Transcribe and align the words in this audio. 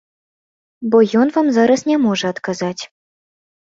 Бо 0.95 1.03
ён 1.25 1.35
вам 1.37 1.47
зараз 1.61 1.87
не 1.93 1.97
можа 2.09 2.35
адказаць. 2.37 2.79